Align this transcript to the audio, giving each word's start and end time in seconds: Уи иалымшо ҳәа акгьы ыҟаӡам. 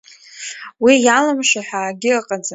Уи 0.83 0.93
иалымшо 1.05 1.61
ҳәа 1.67 1.79
акгьы 1.89 2.11
ыҟаӡам. 2.19 2.49